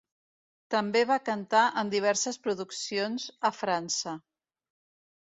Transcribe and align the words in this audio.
També 0.75 1.03
va 1.11 1.17
cantar 1.29 1.61
en 1.83 1.93
diverses 1.97 2.41
produccions 2.49 3.31
a 3.51 3.55
França. 3.63 4.19